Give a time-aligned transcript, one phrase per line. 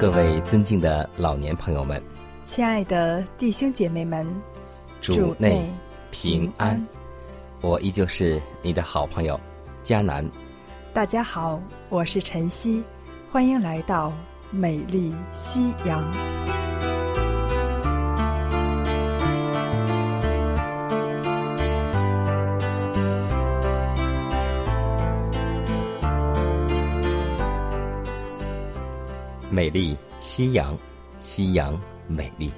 [0.00, 2.02] 各位尊敬的老年朋友们，
[2.42, 4.26] 亲爱的弟兄姐妹们，
[5.02, 5.70] 主内
[6.10, 6.82] 平安。
[7.60, 9.38] 我依旧是你的好朋友
[9.84, 10.26] 佳南。
[10.94, 12.82] 大家好，我是晨曦，
[13.30, 14.10] 欢迎来到
[14.50, 16.49] 美丽夕阳。
[29.60, 30.74] 美丽夕阳，
[31.20, 32.50] 夕阳美丽，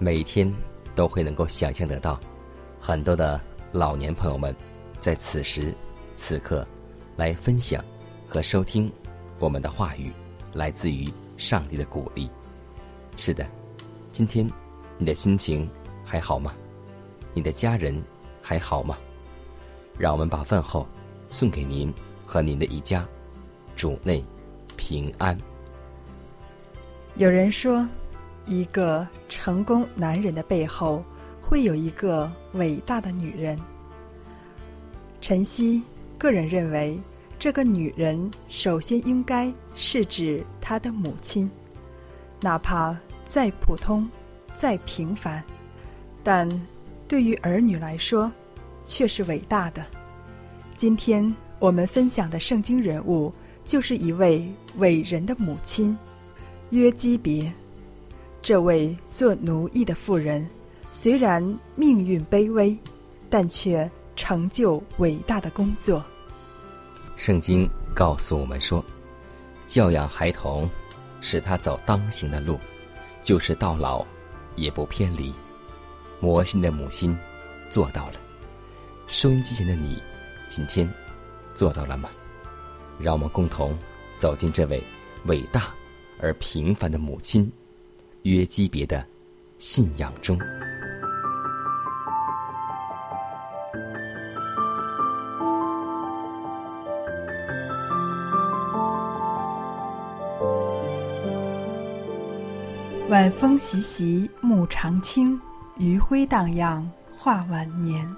[0.00, 0.52] 每天
[0.92, 2.18] 都会能够想象得到，
[2.80, 4.52] 很多的老年朋友们
[4.98, 5.72] 在此时
[6.16, 6.66] 此刻
[7.14, 7.80] 来分享
[8.26, 8.90] 和收听
[9.38, 10.10] 我们的话语，
[10.52, 12.28] 来自于上帝的鼓励。
[13.16, 13.46] 是的，
[14.10, 14.50] 今天
[14.98, 15.70] 你的心情
[16.04, 16.52] 还好吗？
[17.34, 18.02] 你的家人
[18.42, 18.98] 还好吗？
[19.96, 20.84] 让我们把问候
[21.28, 21.94] 送给您
[22.26, 23.06] 和您的一家，
[23.76, 24.24] 主内
[24.76, 25.38] 平安。
[27.18, 27.88] 有人说，
[28.44, 31.02] 一个成功男人的背后
[31.40, 33.58] 会有一个伟大的女人。
[35.18, 35.82] 晨曦
[36.18, 37.00] 个人认为，
[37.38, 41.50] 这个女人首先应该是指他的母亲，
[42.42, 42.94] 哪怕
[43.24, 44.06] 再普通、
[44.54, 45.42] 再平凡，
[46.22, 46.46] 但
[47.08, 48.30] 对于儿女来说，
[48.84, 49.82] 却是伟大的。
[50.76, 53.32] 今天我们分享的圣经人物，
[53.64, 54.46] 就是一位
[54.76, 55.96] 伟人的母亲。
[56.70, 57.52] 约基别，
[58.42, 60.48] 这位做奴役的妇人，
[60.90, 61.42] 虽然
[61.76, 62.76] 命运卑微，
[63.30, 66.04] 但却成就伟大的工作。
[67.16, 68.84] 圣经告诉我们说，
[69.66, 70.68] 教养孩童，
[71.20, 72.58] 使他走当行的路，
[73.22, 74.04] 就是到老
[74.56, 75.32] 也不偏离。
[76.18, 77.16] 魔性的母亲
[77.70, 78.14] 做到了。
[79.06, 80.02] 收音机前的你，
[80.48, 80.92] 今天
[81.54, 82.10] 做到了吗？
[82.98, 83.78] 让我们共同
[84.18, 84.82] 走进这位
[85.26, 85.72] 伟大。
[86.20, 87.50] 而平凡的母亲，
[88.22, 89.04] 约基别的
[89.58, 90.38] 信仰中，
[103.08, 105.40] 晚风习习，木长青，
[105.78, 108.10] 余晖荡漾，画晚年。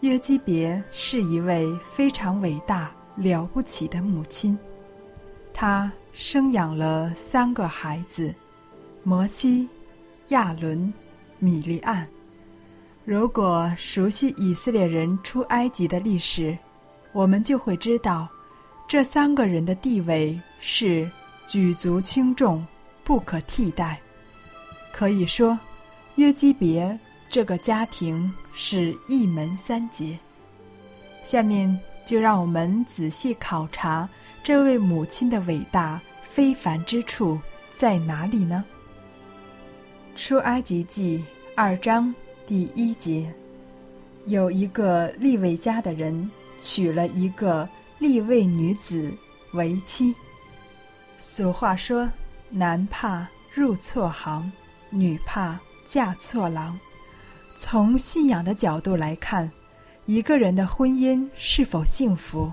[0.00, 4.58] 约基别是一位非常伟大、了不起的母亲，
[5.52, 5.92] 她。
[6.14, 8.32] 生养了三个孩子，
[9.02, 9.68] 摩西、
[10.28, 10.92] 亚伦、
[11.40, 12.06] 米利安。
[13.04, 16.56] 如果熟悉以色列人出埃及的历史，
[17.12, 18.28] 我们就会知道，
[18.86, 21.10] 这三个人的地位是
[21.48, 22.64] 举足轻重、
[23.02, 24.00] 不可替代。
[24.92, 25.58] 可以说，
[26.14, 26.96] 约基别
[27.28, 30.16] 这个家庭是一门三杰。
[31.24, 31.76] 下面
[32.06, 34.08] 就让我们仔细考察。
[34.44, 37.40] 这位母亲的伟大非凡之处
[37.72, 38.62] 在哪里呢？
[40.16, 41.24] 出埃及记
[41.56, 42.14] 二章
[42.46, 43.32] 第一节，
[44.26, 47.66] 有一个立位家的人娶了一个
[47.98, 49.10] 立位女子
[49.54, 50.14] 为妻。
[51.16, 52.06] 俗话说
[52.50, 54.52] ：“男怕入错行，
[54.90, 56.78] 女怕嫁错郎。”
[57.56, 59.50] 从信仰的角度来看，
[60.04, 62.52] 一个人的婚姻是否幸福？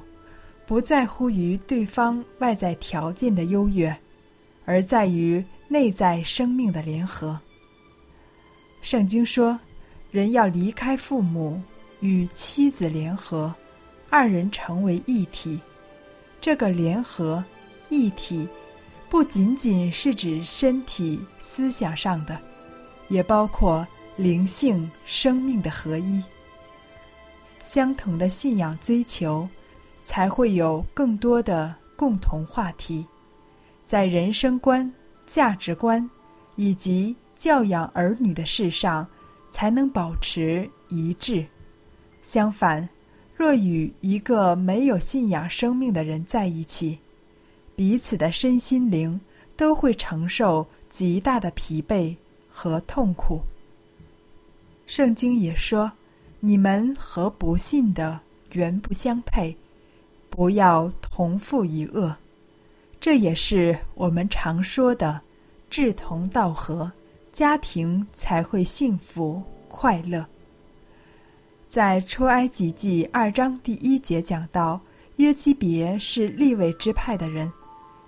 [0.72, 3.94] 不在乎于对方外在条件的优越，
[4.64, 7.38] 而在于内在生命的联合。
[8.82, 9.60] 圣经说，
[10.12, 11.62] 人要离开父母，
[12.00, 13.54] 与妻子联合，
[14.10, 15.60] 二人成为一体。
[16.40, 17.44] 这个联合
[17.90, 18.48] 一体，
[19.10, 22.40] 不仅仅是指身体、思想上的，
[23.10, 23.86] 也包括
[24.16, 26.24] 灵性、生命的合一。
[27.62, 29.46] 相同的信仰追求。
[30.12, 33.06] 才会有更多的共同话题，
[33.86, 34.92] 在人生观、
[35.26, 36.08] 价值观
[36.58, 39.08] 以及教养儿女的事上，
[39.50, 41.46] 才能保持一致。
[42.22, 42.90] 相反，
[43.34, 47.00] 若与一个没有信仰生命的人在一起，
[47.74, 49.18] 彼此的身心灵
[49.56, 52.14] 都会承受极大的疲惫
[52.50, 53.40] 和痛苦。
[54.86, 55.90] 圣经也说
[56.42, 58.20] ：“你们和不信的
[58.52, 59.56] 原不相配，
[60.32, 62.16] 不要同父一恶。”
[63.00, 65.22] 这也是我们常说的
[65.70, 66.92] “志同道合”，
[67.32, 70.26] 家庭才会幸福快乐。
[71.68, 74.80] 在出埃及记二章第一节讲到，
[75.16, 77.52] 约基别是利未支派的人，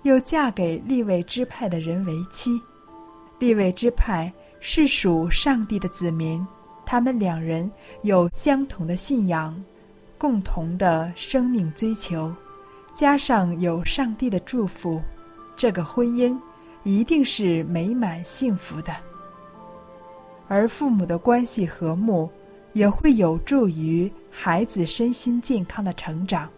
[0.03, 2.61] 又嫁给利未支派的人为妻。
[3.39, 6.45] 利未支派是属上帝的子民，
[6.85, 7.71] 他们两人
[8.03, 9.55] 有相同的信仰，
[10.23, 12.33] 共同的生命追求，
[12.95, 15.01] 加上有上帝的祝福，
[15.53, 16.39] 这个婚姻
[16.83, 18.95] 一定是美满幸福的。
[20.47, 22.31] 而父母的关系和睦。
[22.73, 26.49] 也会有助于孩子身心健康的成长。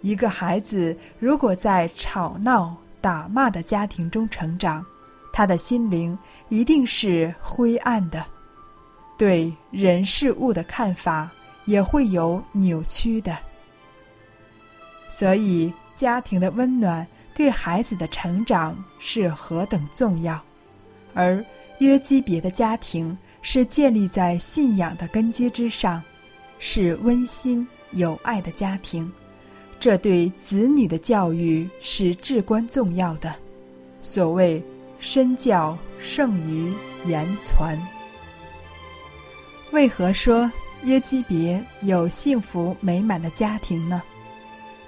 [0.00, 4.86] 一个孩子如果在吵闹、打骂的家庭中成长，
[5.32, 6.16] 他的心灵
[6.50, 8.24] 一定是灰暗的，
[9.18, 11.28] 对人事物的看法
[11.64, 13.36] 也会有扭曲的。
[15.10, 20.40] 所以，家庭的温暖对孩子的成长是何等重要。
[21.14, 21.44] 而
[21.78, 23.16] 约基别的家庭。
[23.42, 26.02] 是建立在信仰的根基之上，
[26.58, 29.10] 是温馨有爱的家庭，
[29.80, 33.34] 这对子女的教育是至关重要的。
[34.02, 34.62] 所谓
[35.00, 36.70] “身教胜于
[37.06, 37.80] 言传”，
[39.72, 40.52] 为何说
[40.84, 44.02] 耶基别有幸福美满的家庭呢？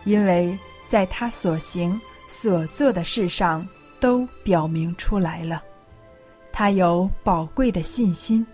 [0.05, 3.67] 因为在他所行所做的事上
[4.01, 5.63] 都表明出来了。
[6.51, 8.47] 他有宝贵的信心。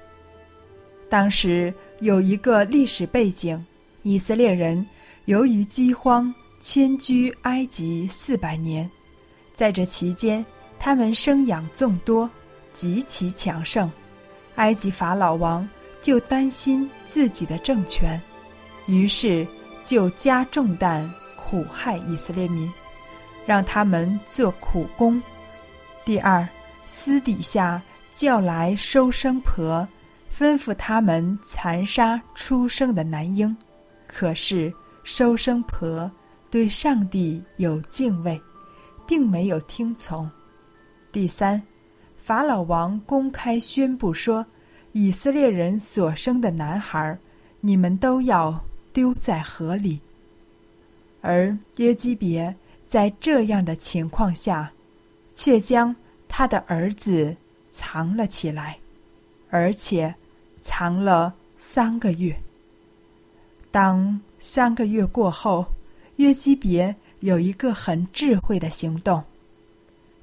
[1.08, 3.64] 当时有一个历史背景：
[4.02, 4.86] 以色列人
[5.24, 8.88] 由于饥荒迁居埃及四百年，
[9.54, 10.44] 在这期间，
[10.78, 12.28] 他们生养众多，
[12.72, 13.90] 极其强盛。
[14.56, 15.66] 埃及法老王
[16.00, 18.20] 就担心自己的政权，
[18.86, 19.46] 于是
[19.84, 22.70] 就加重担苦害以色列民，
[23.46, 25.20] 让他们做苦工。
[26.04, 26.48] 第二，
[26.86, 27.82] 私底下
[28.14, 29.86] 叫来收生婆，
[30.34, 33.54] 吩咐他们残杀出生的男婴。
[34.06, 34.72] 可是
[35.04, 36.10] 收生婆
[36.50, 38.40] 对上帝有敬畏，
[39.06, 40.30] 并没有听从。
[41.12, 41.62] 第三，
[42.16, 44.44] 法老王公开宣布说
[44.98, 47.16] ：“以色列人所生的男孩，
[47.60, 50.00] 你们都要丢在河里。”
[51.22, 52.56] 而约基别
[52.88, 54.72] 在这样的情况下，
[55.34, 55.94] 却将。
[56.30, 57.34] 他的儿子
[57.70, 58.78] 藏了起来，
[59.48, 60.14] 而且
[60.60, 62.36] 藏了三个月。
[63.70, 65.64] 当三个月过后，
[66.16, 69.24] 约基别有一个很智慧的行动。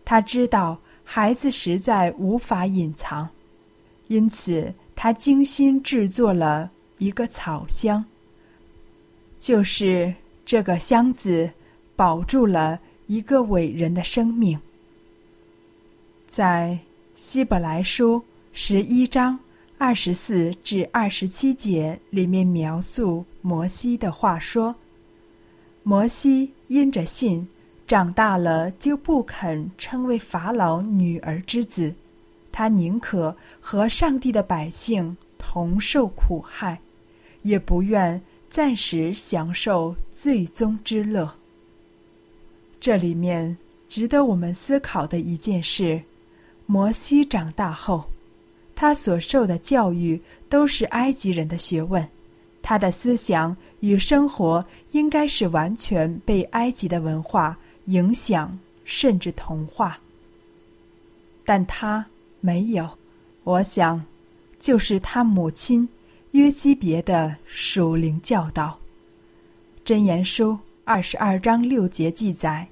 [0.06, 3.28] 他知道孩子实在无法隐藏，
[4.08, 8.06] 因此他精心制作了一个草箱。
[9.38, 10.14] 就是
[10.46, 11.52] 这个箱子，
[11.96, 14.60] 保住了一个伟人的生命。
[16.28, 16.80] 在
[17.16, 19.40] 希伯来书十一章
[19.78, 24.76] 二十四至二十七节里面描述摩西的话说
[25.84, 27.48] ：“摩西因着信
[27.86, 31.94] 长大了，就不肯称为法老女儿之子，
[32.58, 36.80] 他宁可和上帝的百姓同受苦害，
[37.42, 41.30] 也不愿暂时享受最终之乐。”
[42.80, 43.58] 这里面
[43.90, 46.02] 值得我们思考的一件事。
[46.66, 48.06] 摩西长大后，
[48.74, 52.08] 他所受的教育都是埃及人的学问，
[52.62, 60.00] 他的思想与生活应该是完全被埃及的文化影响，甚至同化。
[61.44, 62.04] 但他
[62.46, 62.88] 没有，
[63.44, 64.06] 我想，
[64.60, 65.90] 就是他母亲
[66.34, 68.78] 约基别的属灵教导。
[69.84, 72.68] 箴言书二十二章六节记载，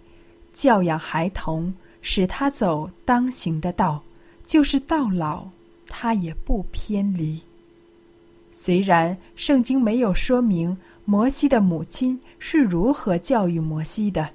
[0.53, 1.73] 教养孩童。
[2.05, 4.03] 使他走当行的道，
[4.45, 5.47] 就是到老，
[5.87, 7.41] 他也不偏离。
[8.51, 14.29] 虽然圣经没有说明摩西的母亲是如何教育摩西的，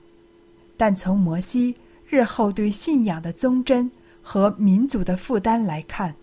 [0.79, 1.77] 但从摩西
[2.09, 3.89] 日后对信仰的忠贞
[4.31, 6.15] 和民族的负担来看，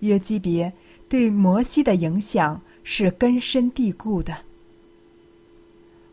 [0.00, 0.72] 约基别
[1.08, 4.36] 对摩西的影响是根深蒂固的。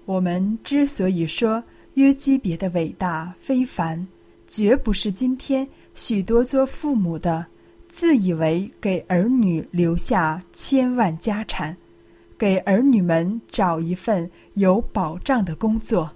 [0.06, 1.64] 我们之所以说
[1.96, 4.08] 约基别的伟大非凡，
[4.48, 7.44] 绝不是今天许多做父母的
[7.90, 11.76] 自以为给儿女留下千万家产，
[12.38, 16.12] 给儿女们找一份有保障的工作，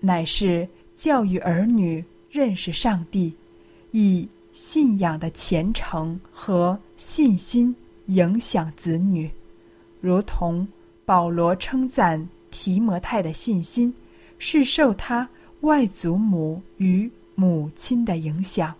[0.00, 3.34] 乃是教育儿女认识上帝，
[3.90, 4.26] 以
[4.58, 9.30] 信仰的虔诚和信心影响子女，
[10.00, 10.66] 如同
[11.04, 13.94] 保罗称赞提摩太的信心
[14.36, 15.28] 是受他
[15.60, 17.08] 外祖母与。
[17.36, 18.74] 母亲的影响，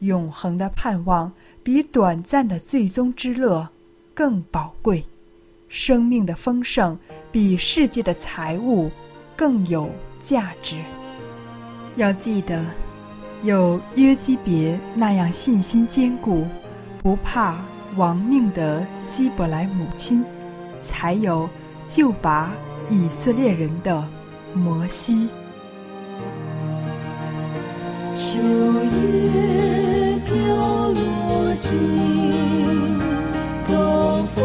[0.00, 3.66] 永恒的盼望比短暂的最终之乐
[4.12, 5.02] 更宝贵，
[5.70, 6.98] 生命的丰盛
[7.32, 8.90] 比世界的财物
[9.34, 9.90] 更有
[10.22, 10.84] 价值。
[11.96, 12.62] 要记得，
[13.42, 16.46] 有约基别那样信心坚固、
[17.02, 17.56] 不怕
[17.96, 20.22] 亡命的希伯来母亲，
[20.80, 21.48] 才有
[21.88, 22.52] 救拔
[22.90, 24.06] 以色列人的
[24.52, 25.26] 摩西。
[28.14, 30.34] 秋叶飘
[30.90, 31.70] 落尽，
[33.66, 34.44] 东风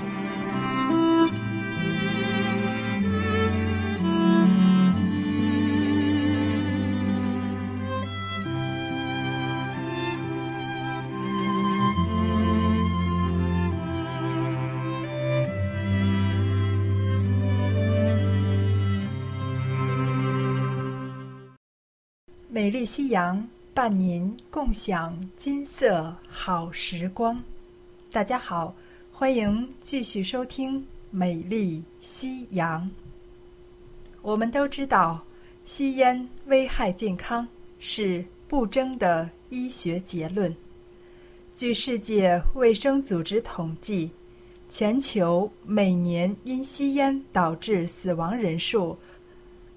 [22.71, 27.43] 美丽夕阳伴您共享金色好时光。
[28.09, 28.73] 大家好，
[29.11, 32.81] 欢迎继续收听《美丽夕阳》。
[34.21, 35.21] 我们都知道，
[35.65, 37.45] 吸烟危害健康
[37.77, 40.55] 是不争的医学结论。
[41.53, 44.09] 据世界卫生组织统计，
[44.69, 48.97] 全球每年因吸烟导致死亡人数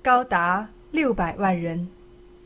[0.00, 1.88] 高达六百万人。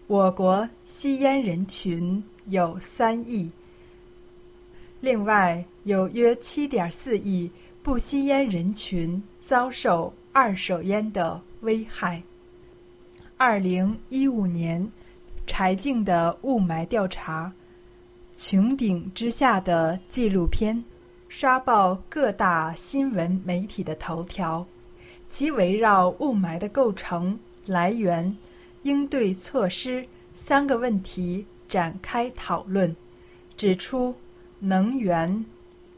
[0.09, 3.51] 我国吸烟人群有三亿，
[5.03, 7.51] 另外有约七点四亿
[7.83, 12.23] 不吸烟人群遭受二手烟的危害。
[13.37, 14.91] 二零一五年，
[15.47, 17.53] 柴静的雾霾调查，
[18.35, 20.83] 穹顶之下的纪录片，
[21.29, 24.67] 刷爆各大新闻媒体的头条，
[25.29, 28.35] 其围绕雾霾的构成、来源。
[28.89, 32.97] 应对措施三个问题展开讨论，
[33.55, 34.15] 指出
[34.61, 35.45] 能源、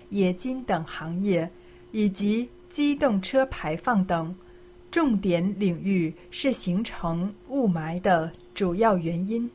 [0.09, 1.48] 冶金等行业
[1.92, 4.35] 以及机动车排放等
[4.90, 9.48] 重点领域是形成雾霾的主要原因。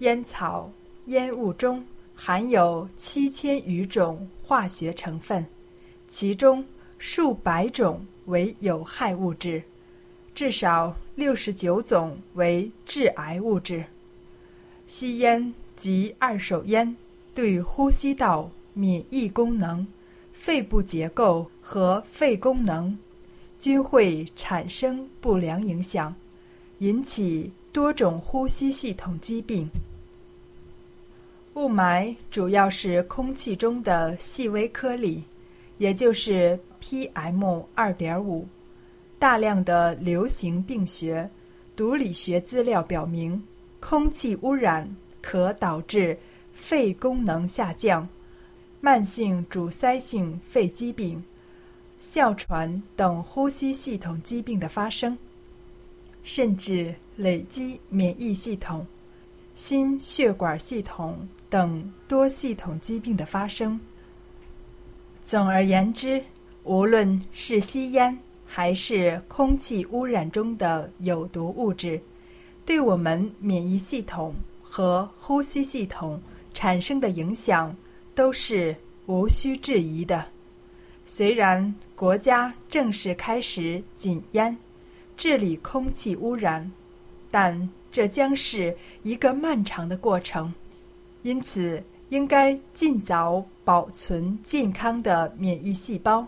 [0.00, 0.68] 烟草、
[1.06, 1.86] 烟雾中
[2.16, 5.46] 含有七千余种化学成分，
[6.08, 6.66] 其中
[6.98, 9.62] 数百种为有害物质。
[10.34, 13.84] 至少六十九种为致癌物质。
[14.86, 16.96] 吸烟及二手烟
[17.34, 19.86] 对呼吸道、免疫功能、
[20.32, 22.98] 肺部结构和肺功能
[23.58, 26.14] 均会产生不良影响，
[26.78, 29.68] 引起多种呼吸系统疾病。
[31.54, 35.22] 雾霾主要是空气中的细微颗粒，
[35.78, 38.46] 也就是 PM 二点五。
[39.24, 41.26] 大量的流行病学、
[41.74, 43.42] 毒理学资料表明，
[43.80, 44.86] 空气污染
[45.22, 46.18] 可导致
[46.52, 48.06] 肺功能下降、
[48.82, 51.24] 慢性阻塞性肺疾病、
[52.00, 55.16] 哮喘等呼吸系统疾病的发生，
[56.22, 58.86] 甚至累积免疫系统、
[59.54, 63.80] 心血管系统等多系统疾病的发生。
[65.22, 66.22] 总而言之，
[66.64, 68.18] 无论是吸烟，
[68.56, 72.00] 还是空气污染中的有毒物质，
[72.64, 77.74] 对我们免疫系统和呼吸系统产生的影响
[78.14, 78.72] 都是
[79.06, 80.24] 无需质疑的。
[81.04, 84.56] 虽然国家正式开始禁烟、
[85.16, 86.70] 治理空气污染，
[87.32, 90.54] 但这将是一个漫长的过程。
[91.24, 96.24] 因此，应该尽早保存健康的免疫细胞，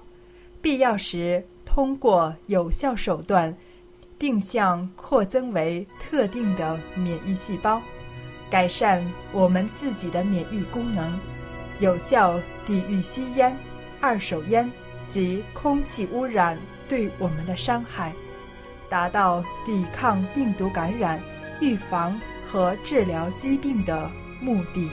[0.60, 1.44] 必要时。
[1.76, 3.54] 通过有效手段，
[4.18, 7.82] 定向扩增为特定的免疫细胞，
[8.48, 11.12] 改善我们自己的免疫功能，
[11.78, 13.54] 有效抵御吸烟、
[14.00, 14.72] 二手烟
[15.06, 16.58] 及空气污染
[16.88, 18.14] 对我们的伤害，
[18.88, 21.20] 达到抵抗病毒感染、
[21.60, 22.18] 预防
[22.50, 24.10] 和治疗疾病的
[24.40, 24.88] 目的。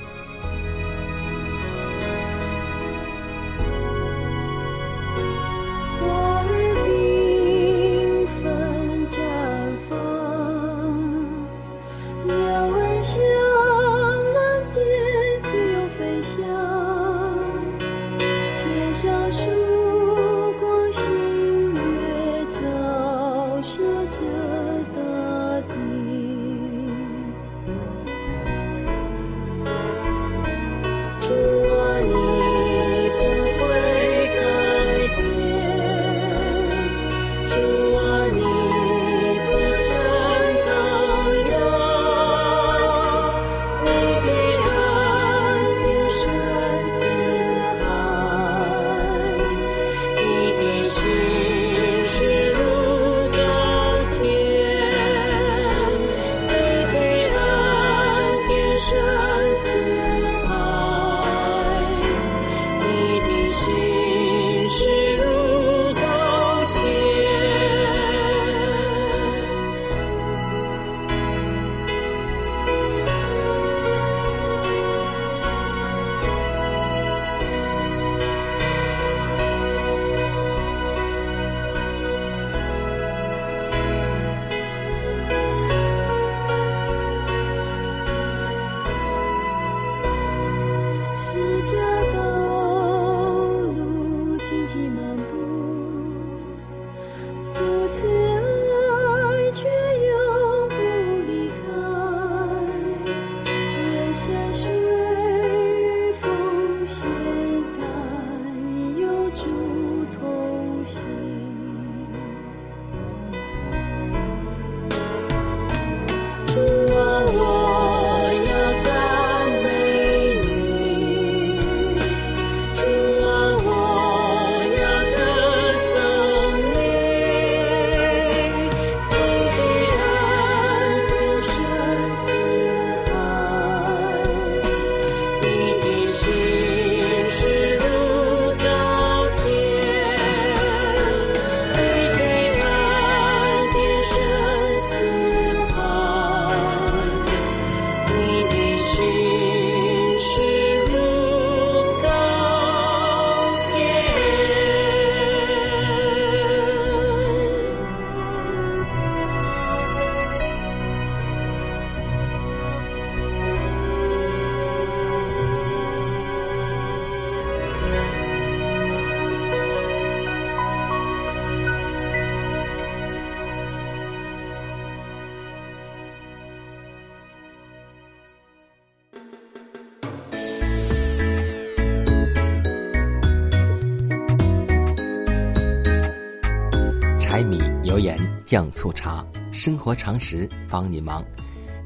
[188.53, 191.25] 酱醋茶，生活常识帮你忙。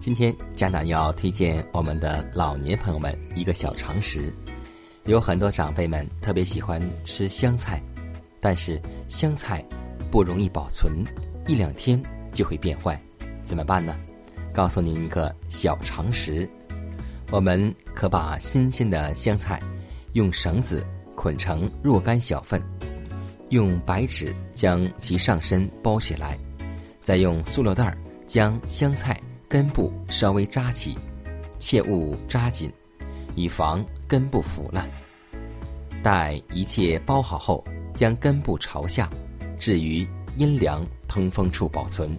[0.02, 4.36] 今天佳楠要推荐我们的老年朋友们一个小常识。
[5.06, 7.82] 有很多长辈们特别喜欢吃香菜，
[8.42, 9.64] 但是香菜
[10.12, 11.06] 不容易保存，
[11.48, 12.04] 一两天
[12.34, 13.02] 就会变坏，
[13.46, 13.96] 怎么办呢？
[14.52, 16.50] 告诉您一个小常识：
[17.32, 19.58] 我们可把新鲜的香菜
[20.12, 22.62] 用绳子捆成若干小份。
[23.52, 26.38] 用白纸将其上身包起来，
[27.08, 29.18] 再用塑料袋将香菜
[29.48, 30.94] 根部稍微扎起，
[31.58, 32.70] 切勿扎紧，
[33.34, 34.86] 以防根部腐烂。
[36.04, 39.10] 待一切包好后，将根部朝下，
[39.58, 42.10] 置于阴凉通风处保存。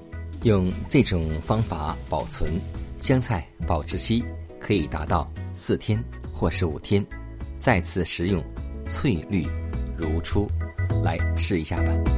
[0.43, 2.51] 用这种方法保存
[2.97, 4.25] 香菜，保质期
[4.59, 7.07] 可以达到四天或是五天，
[7.59, 8.43] 再次食用，
[8.87, 9.47] 翠绿
[9.99, 10.51] 如初。
[11.05, 12.18] 来试一下吧。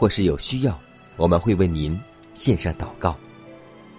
[0.00, 0.80] 或是有需要，
[1.18, 2.00] 我们会为您
[2.32, 3.14] 献上祷告。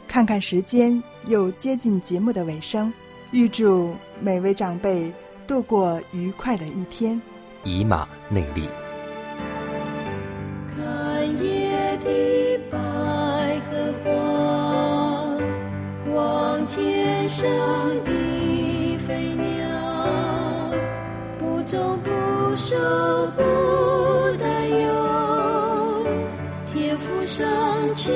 [0.08, 2.92] 看看时间，又接近节目的尾声，
[3.30, 5.14] 预祝每位长辈
[5.46, 7.22] 度过愉快的一天。
[7.64, 8.68] 以马内利。
[10.76, 14.10] 看夜的百合花，
[16.16, 17.48] 望天上
[18.04, 20.74] 的飞鸟，
[21.38, 22.10] 不种不
[22.56, 22.76] 收
[23.38, 23.91] 不
[27.34, 28.12] 想起